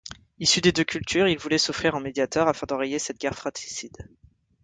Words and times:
Issus 0.39 0.61
des 0.61 0.71
deux 0.71 0.83
cultures, 0.83 1.27
ils 1.27 1.37
voulaient 1.37 1.59
s'offrir 1.59 1.93
en 1.93 1.99
médiateur 1.99 2.47
afin 2.47 2.65
d'enrayer 2.67 2.97
cette 2.97 3.19
guerre 3.19 3.35
fratricide. 3.37 4.09